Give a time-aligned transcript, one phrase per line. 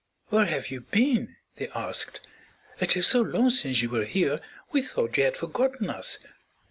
[0.29, 2.21] "Where have you been?" they asked.
[2.79, 4.39] "It is so long since you were here
[4.71, 6.17] we thought you had forgotten us."